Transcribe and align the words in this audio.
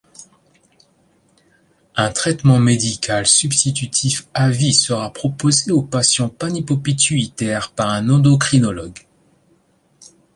Un 1.95 2.11
traitement 2.11 2.57
médical 2.57 3.27
substitutif 3.27 4.27
à 4.33 4.49
vie 4.49 4.73
sera 4.73 5.13
proposé 5.13 5.69
aux 5.71 5.83
patients 5.83 6.27
panhypopituitaires 6.29 7.71
par 7.73 7.89
un 7.91 8.09
endocrinologue. 8.09 9.05